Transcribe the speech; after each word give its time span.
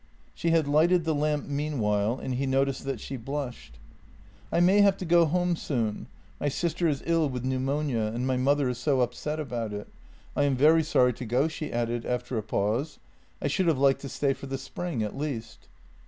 She 0.33 0.49
had 0.49 0.67
lighted 0.67 1.03
the 1.05 1.13
lamp 1.13 1.45
meanwhile, 1.47 2.17
and 2.17 2.33
he 2.33 2.47
noticed 2.47 2.85
that 2.85 2.99
she 2.99 3.17
blushed." 3.17 3.77
I 4.51 4.59
may 4.59 4.81
have 4.81 4.97
to 4.97 5.05
go 5.05 5.25
home 5.25 5.55
soon. 5.55 6.07
My 6.39 6.49
sister 6.49 6.87
is 6.87 7.03
ill 7.05 7.29
with 7.29 7.45
pneu 7.45 7.59
monia, 7.61 8.07
and 8.11 8.25
my 8.25 8.35
mother 8.35 8.67
is 8.67 8.79
so 8.79 9.01
upset 9.01 9.39
about 9.39 9.73
it. 9.73 9.89
I 10.35 10.45
am 10.45 10.55
very 10.55 10.81
sorry 10.81 11.13
to 11.13 11.25
go," 11.25 11.47
she 11.47 11.71
added 11.71 12.03
after 12.07 12.35
a 12.35 12.41
pause." 12.41 12.97
I 13.43 13.47
should 13.47 13.67
have 13.67 13.77
liked 13.77 14.01
to 14.01 14.09
stay 14.09 14.33
for 14.33 14.47
the 14.47 14.57
spring 14.57 15.03
at 15.03 15.15
least." 15.15 15.67